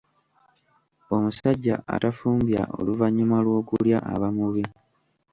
Omusajja 1.15 1.75
atafumbya 1.95 2.61
oluvannyuma 2.77 3.37
lw'okulya 3.45 3.97
aba 4.13 4.27
mubi. 4.37 4.63